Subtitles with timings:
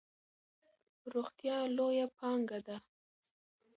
[1.13, 2.77] روغتیا لویه پانګه ده.